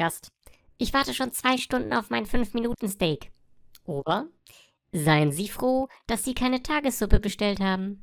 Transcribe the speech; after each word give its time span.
Gast. 0.00 0.32
Ich 0.78 0.94
warte 0.94 1.12
schon 1.12 1.30
zwei 1.30 1.58
Stunden 1.58 1.92
auf 1.92 2.08
mein 2.08 2.24
5-Minuten-Steak. 2.24 3.30
Ober. 3.84 4.28
Seien 4.92 5.30
Sie 5.30 5.48
froh, 5.48 5.88
dass 6.06 6.24
Sie 6.24 6.32
keine 6.32 6.62
Tagessuppe 6.62 7.20
bestellt 7.20 7.60
haben. 7.60 8.02